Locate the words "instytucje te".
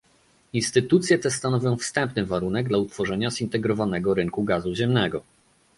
0.53-1.31